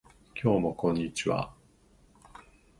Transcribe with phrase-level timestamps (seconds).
[0.33, 1.53] 今日もこんにちは